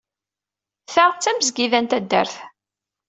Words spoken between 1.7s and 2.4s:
n taddart.